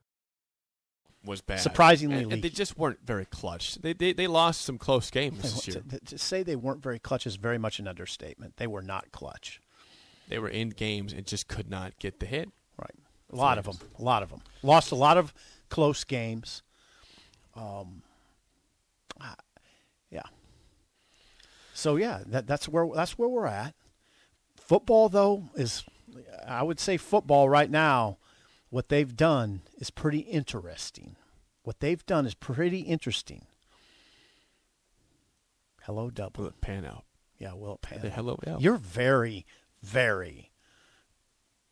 was 1.24 1.42
bad. 1.42 1.62
Surprisingly 1.62 2.24
and, 2.24 2.34
and 2.34 2.44
they 2.44 2.50
just 2.50 2.78
weren't 2.78 3.00
very 3.06 3.26
clutch. 3.26 3.76
They 3.76 3.94
they, 3.94 4.12
they 4.12 4.28
lost 4.28 4.62
some 4.62 4.78
close 4.78 5.10
games 5.10 5.42
this 5.42 5.68
year. 5.68 5.84
To, 5.90 6.00
to 6.00 6.18
say 6.18 6.44
they 6.44 6.56
weren't 6.58 6.84
very 6.84 7.00
clutch 7.00 7.26
is 7.26 7.38
very 7.38 7.58
much 7.58 7.80
an 7.80 7.88
understatement. 7.88 8.58
They 8.58 8.68
were 8.68 8.82
not 8.82 9.12
clutch. 9.12 9.62
They 10.28 10.40
were 10.40 10.50
in 10.50 10.70
games 10.70 11.14
and 11.14 11.26
just 11.26 11.48
could 11.48 11.70
not 11.70 11.98
get 12.00 12.20
the 12.20 12.26
hit. 12.26 12.50
Right. 12.80 12.96
A 13.32 13.36
lot 13.36 13.58
of 13.58 13.66
them. 13.66 13.78
A 13.98 14.02
lot 14.02 14.24
of 14.24 14.30
them. 14.30 14.42
Lost 14.64 14.92
a 14.92 14.96
lot 14.96 15.18
of 15.18 15.34
close 15.70 16.04
games. 16.04 16.64
Um, 17.56 18.02
ah, 19.20 19.36
yeah. 20.12 20.24
So 21.74 21.96
yeah, 21.96 22.22
that, 22.28 22.48
that's 22.48 22.68
where 22.68 22.88
that's 22.94 23.18
where 23.18 23.30
we're 23.30 23.48
at. 23.48 23.74
Football 24.56 25.10
though 25.10 25.50
is, 25.56 25.84
I 26.46 26.64
would 26.64 26.80
say 26.80 26.98
football 26.98 27.50
right 27.50 27.70
now, 27.70 28.18
what 28.70 28.90
they've 28.90 29.16
done 29.16 29.62
is 29.78 29.90
pretty 29.90 30.20
interesting. 30.20 31.16
What 31.64 31.80
they've 31.80 32.06
done 32.06 32.26
is 32.26 32.34
pretty 32.34 32.80
interesting. 32.80 33.46
Hello, 35.84 36.10
double. 36.10 36.44
Will 36.44 36.50
it 36.50 36.62
pan 36.62 36.86
out? 36.86 37.06
Yeah, 37.40 37.54
will 37.54 37.76
it 37.76 37.82
pan? 37.82 38.12
Hello, 38.12 38.38
yeah. 38.46 38.58
You're 38.60 38.78
very, 38.78 39.46
very. 39.88 40.52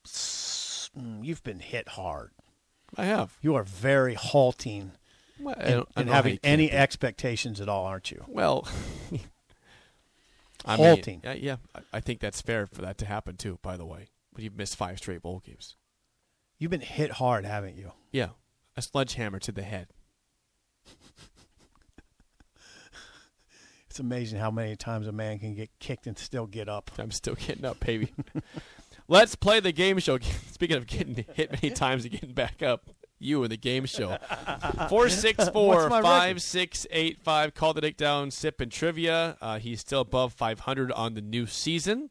mm, 0.06 1.24
You've 1.26 1.44
been 1.44 1.60
hit 1.60 1.90
hard. 1.90 2.32
I 2.98 3.06
have. 3.06 3.38
You 3.42 3.56
are 3.56 3.64
very 3.64 4.14
halting 4.14 4.92
Well, 5.40 5.56
and, 5.58 5.68
don't- 5.70 5.78
and 5.78 5.96
don't 5.96 6.06
know 6.06 6.12
how 6.12 6.16
having 6.18 6.40
any 6.44 6.68
be. 6.68 6.72
expectations 6.74 7.60
at 7.60 7.68
all, 7.70 7.86
aren't 7.86 8.12
you? 8.12 8.24
Well, 8.28 8.68
I 10.66 10.76
Halting. 10.78 11.22
Mean, 11.24 11.38
yeah, 11.42 11.58
I 11.94 12.00
think 12.00 12.20
that's 12.22 12.42
fair 12.42 12.66
for 12.66 12.82
that 12.82 12.98
to 13.00 13.06
happen 13.06 13.36
too. 13.38 13.60
By 13.62 13.78
the 13.78 13.86
way, 13.86 14.08
but 14.34 14.44
you've 14.44 14.56
missed 14.58 14.76
five 14.78 14.98
straight 14.98 15.22
bowl 15.22 15.42
games. 15.46 15.76
You've 16.58 16.72
been 16.72 16.80
hit 16.82 17.12
hard, 17.12 17.46
haven't 17.46 17.76
you? 17.78 17.92
Yeah, 18.12 18.30
a 18.78 18.82
sledgehammer 18.82 19.40
to 19.40 19.52
the 19.52 19.62
head. 19.64 19.90
It's 23.96 24.02
amazing 24.02 24.40
how 24.40 24.52
many 24.52 24.76
times 24.76 25.08
a 25.08 25.14
man 25.14 25.40
can 25.40 25.56
get 25.56 25.70
kicked 25.80 26.06
and 26.06 26.18
still 26.18 26.48
get 26.48 26.68
up. 26.68 26.92
I'm 27.00 27.12
still 27.12 27.36
getting 27.36 27.64
up, 27.64 27.80
baby. 27.80 28.12
Let's 29.08 29.36
play 29.36 29.62
the 29.62 29.72
game 29.72 30.00
show. 30.00 30.20
Speaking 30.52 30.76
of 30.76 30.86
getting 30.86 31.24
hit 31.34 31.50
many 31.50 31.70
times 31.74 32.04
and 32.04 32.12
getting 32.12 32.34
back 32.34 32.62
up, 32.62 32.90
you 33.20 33.42
in 33.46 33.50
the 33.50 33.56
game 33.56 33.86
show. 33.86 34.18
Four 34.90 35.08
six 35.08 35.48
four 35.48 35.76
What's 35.76 35.90
my 35.90 36.02
five 36.02 36.28
record? 36.32 36.42
six 36.42 36.86
eight 36.92 37.22
five. 37.24 37.54
Call 37.54 37.74
the 37.74 37.80
Dick 37.80 37.96
Down 37.96 38.32
Sip 38.32 38.60
and 38.60 38.70
Trivia. 38.70 39.38
Uh, 39.40 39.60
he's 39.60 39.80
still 39.80 40.02
above 40.02 40.34
500 40.34 40.92
on 40.92 41.14
the 41.14 41.22
new 41.22 41.48
season. 41.48 42.10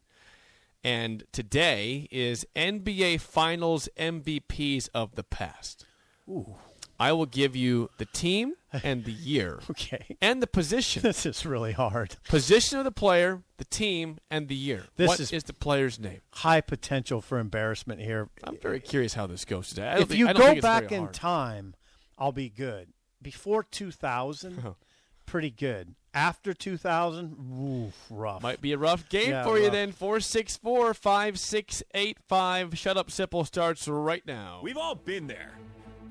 And 0.82 1.24
today 1.32 2.08
is 2.10 2.46
NBA 2.56 3.20
Finals 3.20 3.90
MVPs 3.98 4.88
of 4.94 5.16
the 5.16 5.22
past. 5.22 5.84
Ooh, 6.30 6.54
I 6.98 7.12
will 7.12 7.26
give 7.26 7.56
you 7.56 7.90
the 7.98 8.04
team 8.06 8.54
and 8.72 9.04
the 9.04 9.12
year 9.12 9.60
okay. 9.70 10.16
and 10.20 10.40
the 10.42 10.46
position. 10.46 11.02
This 11.02 11.26
is 11.26 11.44
really 11.44 11.72
hard. 11.72 12.16
Position 12.28 12.78
of 12.78 12.84
the 12.84 12.92
player, 12.92 13.42
the 13.56 13.64
team, 13.64 14.18
and 14.30 14.48
the 14.48 14.54
year. 14.54 14.84
This 14.96 15.08
What 15.08 15.20
is- 15.20 15.32
is 15.32 15.44
the 15.44 15.52
player's 15.52 15.98
name? 15.98 16.20
High 16.30 16.60
potential 16.60 17.20
for 17.20 17.38
embarrassment 17.38 18.00
here. 18.00 18.28
I'm 18.44 18.56
very 18.58 18.80
curious 18.80 19.14
how 19.14 19.26
this 19.26 19.44
goes 19.44 19.68
today. 19.70 19.88
I 19.88 19.92
don't 19.94 20.02
If 20.02 20.08
think- 20.08 20.18
you 20.20 20.28
I 20.28 20.32
don't 20.32 20.40
go 20.42 20.48
think 20.50 20.62
back 20.62 20.92
in 20.92 21.08
time, 21.08 21.74
I'll 22.18 22.32
be 22.32 22.48
good. 22.48 22.88
Before 23.22 23.62
2000, 23.62 24.74
pretty 25.26 25.50
good. 25.50 25.94
After 26.12 26.54
2000, 26.54 27.88
oof, 27.88 27.94
rough. 28.08 28.40
Might 28.42 28.60
be 28.60 28.72
a 28.72 28.78
rough 28.78 29.08
game 29.08 29.30
Yeah, 29.30 29.42
for 29.42 29.58
you 29.58 29.68
then. 29.68 29.90
464 29.90 30.94
5685. 30.94 32.78
Shut 32.78 32.96
Up 32.96 33.08
Sipple 33.08 33.44
starts 33.46 33.88
right 33.88 34.24
now. 34.26 34.60
We've 34.62 34.76
all 34.76 34.94
been 34.94 35.26
there. 35.26 35.52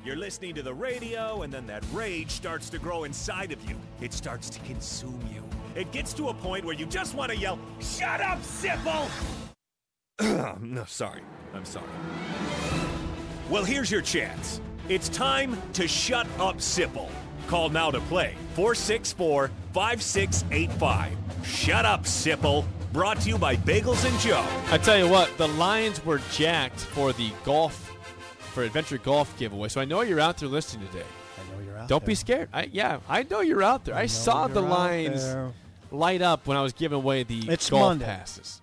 You're 0.03 0.17
listening 0.17 0.53
to 0.55 0.62
the 0.62 0.74
radio, 0.74 1.43
and 1.43 1.53
then 1.53 1.65
that 1.67 1.81
rage 1.93 2.31
starts 2.31 2.69
to 2.72 2.77
grow 2.77 3.05
inside 3.05 3.53
of 3.53 3.69
you. 3.69 3.77
It 4.01 4.12
starts 4.12 4.50
to 4.50 4.60
consume 4.60 5.22
you. 5.33 5.41
It 5.79 5.93
gets 5.93 6.12
to 6.15 6.27
a 6.27 6.33
point 6.33 6.65
where 6.65 6.75
you 6.75 6.86
just 6.86 7.15
want 7.15 7.31
to 7.31 7.38
yell, 7.38 7.57
Shut 7.79 8.19
up, 8.19 8.41
Sipple! 8.41 9.10
no, 10.62 10.83
sorry. 10.86 11.22
I'm 11.53 11.63
sorry. 11.63 11.88
Well, 13.50 13.63
here's 13.63 13.89
your 13.89 14.01
chance. 14.01 14.60
It's 14.89 15.07
time 15.07 15.57
to 15.72 15.88
shut 15.88 16.27
up, 16.38 16.57
Sipple. 16.57 17.10
Call 17.48 17.69
now 17.69 17.89
to 17.89 18.01
play 18.01 18.36
464 18.55 19.51
5685. 19.72 21.17
Shut 21.45 21.86
up, 21.86 22.03
Sipple. 22.03 22.65
Brought 22.91 23.22
to 23.22 23.29
you 23.29 23.38
by 23.38 23.55
Bagels 23.55 24.05
and 24.05 24.19
Joe. 24.19 24.45
I 24.69 24.77
tell 24.79 24.98
you 24.98 25.07
what, 25.07 25.36
the 25.38 25.48
lines 25.48 26.05
were 26.05 26.19
jacked 26.33 26.79
for 26.79 27.13
the 27.13 27.31
golf, 27.45 27.92
for 28.53 28.63
Adventure 28.63 28.98
Golf 28.98 29.38
giveaway. 29.38 29.67
So 29.69 29.81
I 29.81 29.86
know 29.86 30.01
you're 30.01 30.19
out 30.19 30.38
there 30.38 30.50
listening 30.50 30.88
today. 30.88 31.03
I 31.38 31.51
know 31.57 31.65
you're 31.65 31.77
out 31.77 31.88
Don't 31.89 32.01
there. 32.01 32.07
be 32.07 32.15
scared. 32.15 32.50
I, 32.53 32.69
yeah, 32.72 33.00
I 33.10 33.24
know 33.24 33.41
you're 33.41 33.63
out 33.63 33.86
there. 33.86 33.95
I, 33.95 34.01
know 34.03 34.07
saw 34.07 34.48
the 34.48 34.62
lines 34.62 35.24
there. 35.24 35.51
light 35.91 36.22
up 36.22 36.48
when 36.48 36.55
I 36.57 36.62
was 36.62 36.74
giving 36.74 36.95
away 36.98 37.24
the 37.24 37.50
It's 37.50 37.69
golf 37.69 37.81
Monday. 37.81 38.05
passes. 38.05 38.62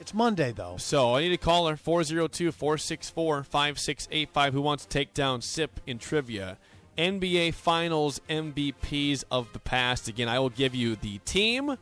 It's 0.00 0.14
Monday, 0.14 0.52
though. 0.52 0.76
So 0.78 1.16
I 1.16 1.20
need 1.22 1.32
a 1.32 1.36
caller 1.38 1.76
402 1.76 2.52
464 2.52 3.42
5685 3.44 4.52
who 4.52 4.60
wants 4.62 4.84
to 4.84 4.88
take 4.88 5.12
down 5.14 5.40
SIP 5.42 5.80
in 5.86 5.98
trivia. 5.98 6.58
NBA 6.96 7.52
Finals 7.54 8.20
MVPs 8.30 9.24
of 9.30 9.52
the 9.52 9.58
past. 9.58 10.08
Again, 10.08 10.28
I 10.28 10.38
will 10.38 10.48
give 10.50 10.74
you 10.74 10.96
the 10.96 11.18
team, 11.18 11.76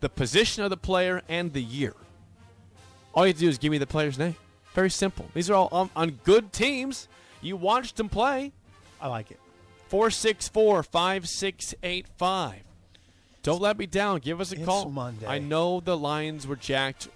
the 0.00 0.08
position 0.08 0.62
of 0.62 0.70
the 0.70 0.76
player, 0.76 1.22
and 1.28 1.52
the 1.52 1.62
year. 1.62 1.94
All 3.14 3.24
you 3.26 3.28
have 3.30 3.36
to 3.38 3.40
do 3.44 3.48
is 3.48 3.58
give 3.58 3.72
me 3.72 3.78
the 3.78 3.86
player's 3.86 4.18
name. 4.18 4.36
Very 4.74 4.90
simple. 4.90 5.26
These 5.34 5.50
are 5.50 5.54
all 5.54 5.68
on, 5.72 5.90
on 5.94 6.10
good 6.24 6.52
teams. 6.52 7.08
You 7.40 7.56
watched 7.56 7.96
them 7.96 8.08
play. 8.08 8.52
I 9.00 9.08
like 9.08 9.30
it. 9.30 9.40
464 9.88 10.82
5685. 10.84 12.62
Don't 13.42 13.60
let 13.60 13.76
me 13.76 13.86
down. 13.86 14.20
Give 14.20 14.40
us 14.40 14.52
a 14.52 14.56
It's 14.56 14.64
call. 14.64 14.88
Monday. 14.88 15.26
I 15.26 15.38
know 15.38 15.80
the 15.80 15.96
lines 15.96 16.46
were 16.46 16.56
jacked 16.56 17.08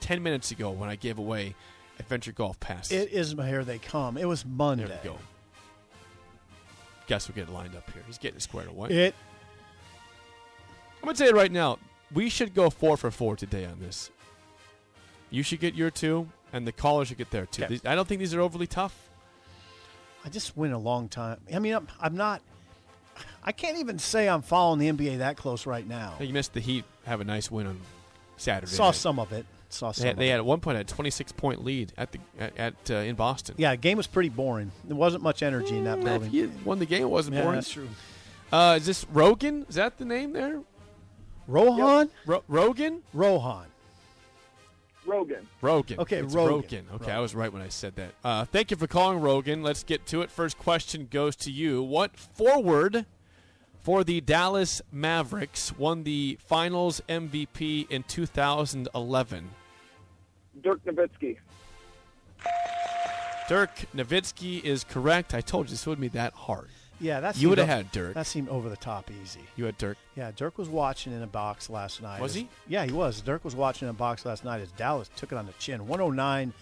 10 0.00 0.22
minutes 0.22 0.50
ago 0.50 0.70
when 0.70 0.88
I 0.88 0.96
gave 0.96 1.18
away 1.18 1.54
Adventure 1.98 2.32
Golf 2.32 2.58
Pass. 2.60 2.90
It 2.90 3.10
is 3.10 3.32
here 3.32 3.64
they 3.64 3.78
come. 3.78 4.16
It 4.16 4.26
was 4.26 4.46
Monday. 4.46 4.86
there 4.86 4.98
we 5.02 5.10
go. 5.10 5.18
Guess 7.08 7.28
we're 7.28 7.34
getting 7.34 7.52
lined 7.52 7.74
up 7.74 7.90
here. 7.90 8.02
He's 8.06 8.18
getting 8.18 8.40
squared 8.40 8.68
away. 8.68 8.88
It 8.90 9.14
I'm 11.02 11.06
going 11.06 11.16
to 11.16 11.18
tell 11.18 11.32
you 11.32 11.36
right 11.36 11.50
now, 11.50 11.78
we 12.14 12.28
should 12.28 12.54
go 12.54 12.70
four 12.70 12.96
for 12.96 13.10
four 13.10 13.34
today 13.34 13.64
on 13.64 13.80
this. 13.80 14.10
You 15.30 15.42
should 15.42 15.58
get 15.58 15.74
your 15.74 15.90
two, 15.90 16.28
and 16.52 16.66
the 16.66 16.72
caller 16.72 17.04
should 17.04 17.18
get 17.18 17.30
there 17.30 17.46
too. 17.46 17.62
Okay. 17.64 17.70
These- 17.74 17.86
I 17.86 17.94
don't 17.94 18.06
think 18.06 18.18
these 18.20 18.34
are 18.34 18.40
overly 18.40 18.66
tough. 18.66 18.94
I 20.24 20.28
just 20.28 20.56
went 20.56 20.72
a 20.72 20.78
long 20.78 21.08
time. 21.08 21.38
I 21.52 21.58
mean, 21.58 21.74
I'm, 21.74 21.88
I'm 22.00 22.16
not. 22.16 22.42
I 23.44 23.52
can't 23.52 23.78
even 23.78 23.98
say 23.98 24.28
I'm 24.28 24.42
following 24.42 24.78
the 24.78 24.88
NBA 24.90 25.18
that 25.18 25.36
close 25.36 25.66
right 25.66 25.86
now. 25.86 26.12
I 26.14 26.18
think 26.18 26.28
you 26.28 26.34
missed 26.34 26.52
the 26.54 26.60
Heat 26.60 26.84
have 27.06 27.20
a 27.20 27.24
nice 27.24 27.50
win 27.50 27.66
on 27.66 27.80
Saturday. 28.36 28.70
Saw 28.72 28.86
night. 28.86 28.94
some 28.94 29.18
of 29.18 29.32
it. 29.32 29.44
Saw 29.68 29.90
some. 29.90 30.02
They 30.02 30.08
had, 30.08 30.12
of 30.14 30.18
they 30.20 30.28
it. 30.28 30.30
had 30.30 30.38
at 30.38 30.44
one 30.44 30.60
point 30.60 30.78
a 30.78 30.84
26 30.84 31.32
point 31.32 31.64
lead 31.64 31.92
at 31.98 32.12
the 32.12 32.18
at, 32.38 32.56
at 32.56 32.74
uh, 32.90 32.94
in 32.94 33.16
Boston. 33.16 33.56
Yeah, 33.58 33.74
game 33.74 33.96
was 33.96 34.06
pretty 34.06 34.28
boring. 34.28 34.70
There 34.84 34.96
wasn't 34.96 35.22
much 35.24 35.42
energy 35.42 35.76
in 35.76 35.84
that 35.84 35.98
Mm, 35.98 36.04
building. 36.04 36.28
If 36.28 36.34
you 36.34 36.52
won 36.64 36.78
the 36.78 36.86
game, 36.86 37.02
it 37.02 37.10
wasn't 37.10 37.36
yeah, 37.36 37.42
boring. 37.42 37.56
that's 37.56 37.70
true. 37.70 37.88
Uh, 38.52 38.76
is 38.78 38.86
this 38.86 39.04
Rogan? 39.12 39.66
Is 39.68 39.74
that 39.74 39.98
the 39.98 40.04
name 40.04 40.32
there? 40.32 40.60
Rohan, 41.48 42.08
Ro- 42.26 42.44
Rogan? 42.48 43.02
Rohan. 43.12 43.66
Rogan. 45.04 45.46
Rogan. 45.60 46.00
Okay, 46.00 46.18
It's 46.18 46.34
Rogan. 46.34 46.86
Okay, 46.94 47.10
I 47.10 47.18
was 47.18 47.34
right 47.34 47.52
when 47.52 47.62
I 47.62 47.68
said 47.68 47.96
that. 47.96 48.14
Uh, 48.22 48.44
thank 48.44 48.70
you 48.70 48.76
for 48.76 48.86
calling, 48.86 49.20
Rogan. 49.20 49.62
Let's 49.62 49.82
get 49.82 50.06
to 50.06 50.22
it. 50.22 50.30
First 50.30 50.58
question 50.58 51.08
goes 51.10 51.34
to 51.36 51.50
you. 51.50 51.82
What 51.82 52.16
forward 52.16 53.06
for 53.80 54.04
the 54.04 54.20
Dallas 54.20 54.80
Mavericks 54.92 55.76
won 55.76 56.04
the 56.04 56.38
Finals 56.40 57.00
MVP 57.08 57.90
in 57.90 58.04
2011? 58.04 59.50
Dirk 60.62 60.84
Nowitzki. 60.84 61.38
Dirk 63.48 63.74
Nowitzki 63.94 64.62
is 64.62 64.84
correct. 64.84 65.34
I 65.34 65.40
told 65.40 65.66
you 65.66 65.70
this 65.72 65.86
wouldn't 65.86 66.00
be 66.02 66.16
that 66.16 66.32
hard. 66.32 66.68
Yeah, 67.02 67.18
that's 67.20 67.38
You 67.38 67.48
would 67.48 67.58
have 67.58 67.68
had 67.68 67.90
Dirk. 67.90 68.14
That 68.14 68.26
seemed 68.26 68.48
over 68.48 68.68
the 68.68 68.76
top 68.76 69.10
easy. 69.22 69.40
You 69.56 69.64
had 69.64 69.76
Dirk. 69.76 69.98
Yeah, 70.16 70.30
Dirk 70.34 70.56
was 70.56 70.68
watching 70.68 71.12
in 71.12 71.20
a 71.22 71.26
box 71.26 71.68
last 71.68 72.00
night. 72.00 72.20
Was 72.20 72.32
As- 72.32 72.36
he? 72.36 72.48
Yeah, 72.68 72.84
he 72.84 72.92
was. 72.92 73.20
Dirk 73.20 73.44
was 73.44 73.56
watching 73.56 73.86
in 73.88 73.90
a 73.90 73.94
box 73.98 74.24
last 74.24 74.44
night 74.44 74.60
as 74.60 74.70
Dallas 74.72 75.10
took 75.16 75.32
it 75.32 75.36
on 75.36 75.46
the 75.46 75.52
chin. 75.54 75.86
109 75.88 76.52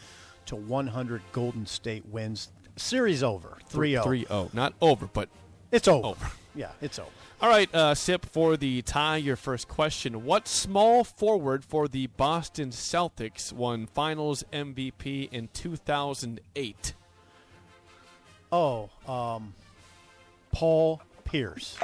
to 0.47 0.57
100 0.57 1.23
Golden 1.33 1.67
State 1.67 2.07
wins. 2.07 2.49
Series 2.77 3.23
over. 3.23 3.59
3-0. 3.71 4.03
3 4.03 4.25
0. 4.27 4.51
Not 4.55 4.73
over, 4.81 5.07
but 5.07 5.29
It's 5.71 5.87
over. 5.87 6.07
over. 6.09 6.31
Yeah, 6.55 6.71
it's 6.81 6.99
over. 6.99 7.11
All 7.43 7.49
right, 7.49 7.73
uh, 7.75 7.95
Sip, 7.95 8.27
for 8.27 8.57
the 8.57 8.83
tie, 8.83 9.17
your 9.19 9.37
first 9.37 9.69
question. 9.69 10.25
What 10.25 10.49
small 10.49 11.05
forward 11.05 11.65
for 11.65 11.87
the 11.89 12.07
Boston 12.09 12.71
Celtics 12.71 13.53
won 13.53 13.87
finals 13.87 14.45
MVP 14.53 15.29
in 15.33 15.49
2008? 15.55 16.95
Oh, 18.53 18.91
um, 19.07 19.55
Paul 20.53 21.01
Pierce. 21.25 21.77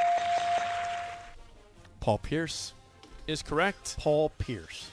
Paul 2.01 2.19
Pierce 2.19 2.75
is 3.27 3.43
correct. 3.43 3.97
Paul 3.99 4.31
Pierce. 4.39 4.91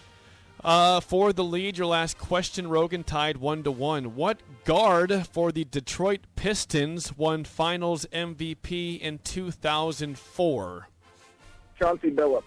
Uh, 0.63 1.01
for 1.01 1.33
the 1.33 1.43
lead, 1.43 1.77
your 1.77 1.87
last 1.87 2.17
question, 2.17 2.67
Rogan 2.69 3.03
tied 3.03 3.37
1 3.37 3.63
to 3.63 3.71
1. 3.71 4.15
What 4.15 4.39
guard 4.63 5.27
for 5.27 5.51
the 5.51 5.65
Detroit 5.65 6.21
Pistons 6.37 7.17
won 7.17 7.43
finals 7.43 8.05
MVP 8.13 8.99
in 9.01 9.19
2004? 9.19 10.87
Chauncey 11.77 12.11
Billups. 12.11 12.43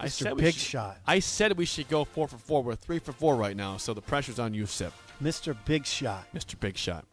I 0.00 0.06
Mr. 0.06 0.10
said 0.10 0.36
Big 0.38 0.54
should- 0.54 0.62
Shot. 0.62 0.98
I 1.06 1.18
said 1.18 1.56
we 1.58 1.66
should 1.66 1.88
go 1.88 2.04
4 2.04 2.26
for 2.28 2.38
4. 2.38 2.62
We're 2.62 2.74
3 2.76 2.98
for 2.98 3.12
4 3.12 3.36
right 3.36 3.56
now, 3.56 3.76
so 3.76 3.92
the 3.92 4.00
pressure's 4.00 4.38
on 4.38 4.54
you, 4.54 4.64
Sip. 4.66 4.92
Mr. 5.22 5.54
Big 5.66 5.84
Shot. 5.84 6.26
Mr. 6.34 6.58
Big 6.58 6.78
Shot. 6.78 7.04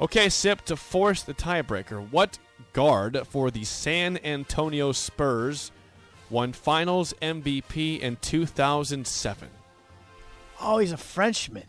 Okay, 0.00 0.30
Sip, 0.30 0.64
to 0.64 0.76
force 0.76 1.22
the 1.22 1.34
tiebreaker, 1.34 2.10
what 2.10 2.38
guard 2.72 3.20
for 3.28 3.50
the 3.50 3.64
San 3.64 4.16
Antonio 4.24 4.92
Spurs 4.92 5.72
won 6.30 6.54
finals 6.54 7.12
MVP 7.20 8.00
in 8.00 8.16
2007? 8.16 9.48
Oh, 10.62 10.78
he's 10.78 10.92
a 10.92 10.96
Frenchman. 10.96 11.66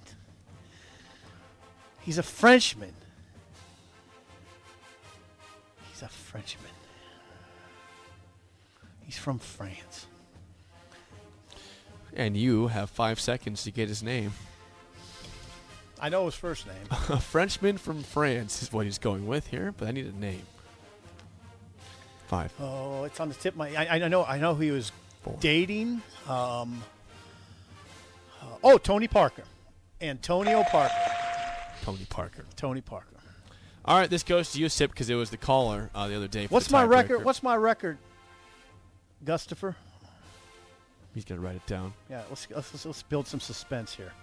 He's 2.00 2.18
a 2.18 2.24
Frenchman. 2.24 2.94
He's 5.92 6.02
a 6.02 6.08
Frenchman. 6.08 6.72
He's 9.02 9.18
from 9.18 9.40
France. 9.40 10.08
And 12.14 12.38
you 12.38 12.68
have 12.68 12.90
five 12.90 13.20
seconds 13.20 13.64
to 13.64 13.72
get 13.72 13.90
his 13.90 14.02
name. 14.02 14.32
I 16.02 16.10
know 16.10 16.26
his 16.26 16.36
first 16.36 16.66
name. 16.66 16.76
A 17.10 17.20
Frenchman 17.20 17.78
from 17.78 18.02
France 18.02 18.64
is 18.64 18.74
what 18.74 18.86
he's 18.86 18.98
going 18.98 19.28
with 19.28 19.48
here, 19.48 19.74
but 19.78 19.88
I 19.88 19.92
need 19.92 20.08
a 20.08 20.18
name. 20.18 20.42
Five. 22.28 22.52
Oh, 22.60 23.04
it's 23.04 23.20
on 23.20 23.30
the 23.30 23.36
tip 23.36 23.54
of 23.54 23.58
my. 23.60 23.70
I, 23.76 24.00
I 24.04 24.08
know. 24.08 24.24
I 24.24 24.40
know 24.40 24.56
who 24.56 24.64
he 24.64 24.72
was 24.72 24.92
Four. 25.22 25.38
dating. 25.40 26.02
Um, 26.28 26.82
uh, 28.42 28.46
oh, 28.64 28.78
Tony 28.78 29.08
Parker, 29.08 29.44
Antonio 30.02 30.64
Parker. 30.64 30.96
Tony 31.84 32.06
Parker. 32.10 32.46
Tony 32.56 32.82
Parker. 32.82 33.08
All 33.84 33.98
right, 33.98 34.10
this 34.10 34.24
goes 34.24 34.52
to 34.54 34.60
you, 34.60 34.70
Sip, 34.70 34.92
because 34.92 35.10
it 35.10 35.16
was 35.16 35.30
the 35.30 35.38
caller 35.38 35.90
uh, 35.94 36.08
the 36.08 36.16
other 36.16 36.28
day. 36.28 36.46
What's 36.48 36.72
my 36.72 36.84
record? 36.84 37.26
What's 37.26 37.44
my 37.44 37.56
record? 37.56 37.98
Gustafer. 39.26 39.76
He's 41.14 41.26
gonna 41.26 41.42
write 41.42 41.56
it 41.58 41.66
down. 41.66 41.94
Yeah, 42.10 42.22
let's, 42.30 42.48
let's 42.50 42.86
let's 42.86 43.04
build 43.04 43.28
some 43.28 43.40
suspense 43.40 43.94
here. 43.94 44.14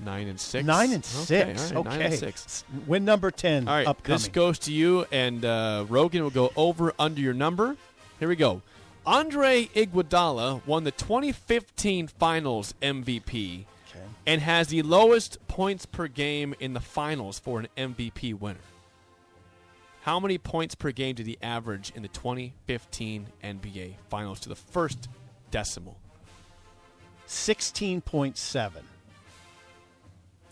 Nine 0.00 0.28
and 0.28 0.40
six. 0.40 0.66
Nine 0.66 0.92
and 0.92 1.04
Okay, 1.04 1.24
six. 1.54 1.62
right, 1.72 1.76
Okay. 1.76 1.88
Nine 1.88 2.02
and 2.02 2.14
six. 2.14 2.64
Win 2.86 3.04
number 3.04 3.30
ten. 3.30 3.68
All 3.68 3.74
right, 3.74 3.86
upcoming. 3.86 4.18
this 4.18 4.28
goes 4.28 4.58
to 4.60 4.72
you, 4.72 5.06
and 5.12 5.44
uh, 5.44 5.84
Rogan 5.88 6.22
will 6.22 6.30
go 6.30 6.52
over 6.56 6.92
under 6.98 7.20
your 7.20 7.34
number. 7.34 7.76
Here 8.18 8.28
we 8.28 8.36
go. 8.36 8.62
Andre 9.06 9.66
Iguodala 9.74 10.66
won 10.66 10.84
the 10.84 10.90
2015 10.90 12.08
Finals 12.08 12.74
MVP 12.80 13.66
Okay. 13.90 14.04
and 14.26 14.40
has 14.40 14.68
the 14.68 14.82
lowest 14.82 15.38
points 15.46 15.84
per 15.86 16.08
game 16.08 16.54
in 16.58 16.72
the 16.72 16.80
finals 16.80 17.38
for 17.38 17.60
an 17.60 17.68
MVP 17.76 18.32
winner. 18.38 18.58
How 20.02 20.18
many 20.18 20.38
points 20.38 20.74
per 20.74 20.90
game 20.90 21.14
did 21.14 21.26
he 21.26 21.36
average 21.42 21.92
in 21.94 22.02
the 22.02 22.08
2015 22.08 23.26
NBA 23.42 23.94
Finals 24.08 24.40
to 24.40 24.48
the 24.48 24.56
first 24.56 25.08
decimal? 25.50 25.98
Sixteen 27.26 28.00
point 28.00 28.36
seven. 28.36 28.82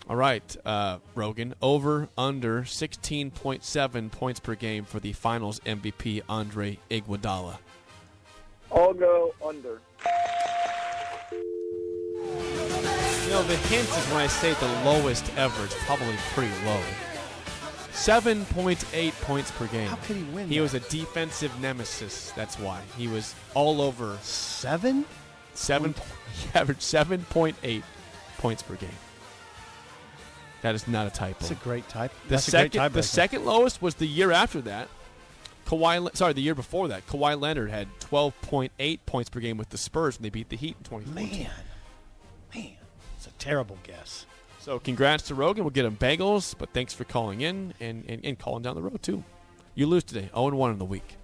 All 0.09 0.17
right, 0.17 0.57
uh, 0.65 0.99
Rogan, 1.15 1.55
over 1.63 2.09
under 2.19 2.63
16.7 2.63 4.11
points 4.11 4.41
per 4.41 4.55
game 4.57 4.85
for 4.85 4.99
the 5.01 5.13
Finals 5.13 5.61
MVP 5.61 6.23
Andre 6.29 6.79
Iguodala. 6.91 7.59
I'll 8.75 8.93
go 8.95 9.33
under. 9.45 9.81
You 13.25 13.31
know, 13.31 13.43
the 13.45 13.57
hint 13.69 13.89
is 13.89 14.07
when 14.09 14.17
I 14.21 14.27
say 14.27 14.53
the 14.55 14.67
lowest 14.85 15.25
ever, 15.37 15.65
it's 15.65 15.77
probably 15.85 16.15
pretty 16.35 16.53
low. 16.67 16.81
7.8 17.93 19.13
points 19.23 19.51
per 19.53 19.67
game. 19.69 19.87
How 19.89 19.97
could 19.97 20.17
he 20.17 20.25
win 20.25 20.49
He 20.49 20.57
that? 20.57 20.63
was 20.63 20.75
a 20.75 20.81
defensive 20.81 21.59
nemesis. 21.61 22.33
That's 22.35 22.59
why 22.59 22.81
he 22.99 23.07
was 23.07 23.35
all 23.55 23.81
over 23.81 24.19
Seven. 24.23 25.05
seven. 25.55 25.95
He 26.35 26.49
averaged 26.59 26.81
7.8 26.81 27.83
points 28.39 28.63
per 28.63 28.75
game. 28.75 28.91
That 30.63 30.75
is 30.75 30.87
not 30.89 31.07
a 31.07 31.11
typo. 31.11 31.39
That's 31.41 31.51
a 31.51 31.57
great 31.57 31.89
type. 31.89 32.13
The 32.25 32.31
That's 32.31 32.49
a 32.49 32.51
second, 32.53 32.93
the 32.93 33.03
second 33.03 33.45
lowest 33.45 33.83
was 33.83 33.97
the 33.97 34.07
year 34.07 34.31
after 34.31 34.61
that. 34.63 34.89
Kawhi, 35.67 36.15
sorry, 36.17 36.33
the 36.33 36.43
year 36.43 36.55
before 36.55 36.89
that, 36.89 37.07
Kawhi 37.07 37.41
Leonard 37.41 37.71
had 37.71 37.89
12.8 38.01 38.99
points 39.07 39.31
per 39.31 39.41
game 39.41 39.57
with 39.57 39.71
the 39.71 39.79
Spurs 39.79 40.19
when 40.19 40.25
they 40.25 40.31
beat 40.31 40.49
the 40.49 40.57
Heat 40.57 40.77
in 40.79 40.85
2014. 40.85 41.15
Man, 41.15 41.51
man, 42.55 42.73
it's 43.17 43.27
a 43.27 43.31
terrible 43.39 43.79
guess. 43.83 44.27
So 44.59 44.79
congrats 44.79 45.25
to 45.25 45.35
Rogan. 45.35 45.65
We'll 45.65 45.71
get 45.71 45.85
him 45.85 45.97
bagels, 45.97 46.55
but 46.57 46.71
thanks 46.73 46.95
for 46.95 47.05
calling 47.05 47.41
in 47.41 47.75
and, 47.81 48.05
and, 48.09 48.25
and 48.25 48.39
calling 48.39 48.63
down 48.63 48.77
the 48.77 48.83
road 48.83 49.03
too. 49.03 49.25
You 49.75 49.87
lose 49.87 50.05
today, 50.05 50.31
0 50.35 50.49
and 50.49 50.59
1 50.59 50.73
in 50.73 50.79
the 50.79 50.85
week. 50.85 51.17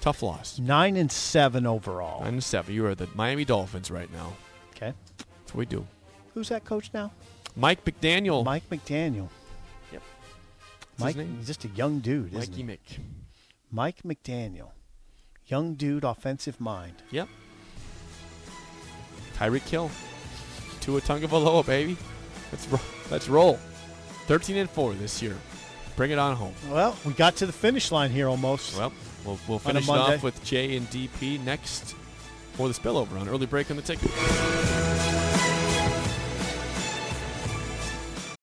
Tough 0.00 0.22
loss. 0.22 0.58
Nine 0.58 0.96
and 0.96 1.10
seven 1.10 1.66
overall. 1.66 2.20
Nine 2.22 2.34
and 2.34 2.44
seven. 2.44 2.72
You 2.72 2.86
are 2.86 2.94
the 2.94 3.08
Miami 3.14 3.44
Dolphins 3.44 3.90
right 3.90 4.10
now. 4.12 4.32
Okay. 4.70 4.94
That's 5.18 5.54
what 5.54 5.56
we 5.56 5.66
do. 5.66 5.86
Who's 6.34 6.50
that 6.50 6.64
coach 6.64 6.90
now? 6.94 7.10
Mike 7.58 7.84
McDaniel. 7.84 8.44
Mike 8.44 8.70
McDaniel. 8.70 9.28
Yep. 9.92 10.02
What's 10.96 11.00
Mike, 11.00 11.16
his 11.16 11.26
name? 11.26 11.36
he's 11.38 11.46
just 11.48 11.64
a 11.64 11.68
young 11.68 11.98
dude, 11.98 12.32
isn't 12.32 12.56
Mikey 12.56 12.62
he? 12.62 12.62
Mick. 12.62 13.00
Mike 13.72 14.02
McDaniel, 14.04 14.70
young 15.46 15.74
dude, 15.74 16.04
offensive 16.04 16.60
mind. 16.60 16.94
Yep. 17.10 17.28
Tyreek 19.36 19.68
Hill. 19.68 19.90
Tua 20.80 21.00
Tagovailoa, 21.00 21.66
baby. 21.66 21.96
Let's 22.52 22.66
ro- 22.68 22.80
let's 23.10 23.28
roll. 23.28 23.58
13 24.26 24.56
and 24.56 24.70
4 24.70 24.94
this 24.94 25.20
year. 25.20 25.36
Bring 25.96 26.12
it 26.12 26.18
on 26.18 26.36
home. 26.36 26.54
Well, 26.70 26.96
we 27.04 27.12
got 27.12 27.34
to 27.36 27.46
the 27.46 27.52
finish 27.52 27.90
line 27.90 28.10
here 28.10 28.28
almost. 28.28 28.78
Well, 28.78 28.92
we'll, 29.24 29.38
we'll 29.48 29.58
finish 29.58 29.84
it 29.84 29.90
off 29.90 30.22
with 30.22 30.42
J 30.44 30.76
and 30.76 30.86
DP 30.88 31.44
next 31.44 31.96
for 32.52 32.68
the 32.68 32.74
spillover 32.74 33.20
on 33.20 33.28
early 33.28 33.46
break 33.46 33.68
on 33.70 33.76
the 33.76 33.82
ticket. 33.82 35.17